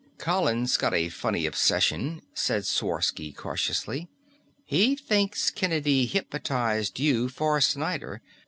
[0.17, 4.09] "Colin's gotten a funny obsession," said Sworsky cautiously.
[4.65, 8.23] "He thinks Kennedy hypnotized you for Snyder.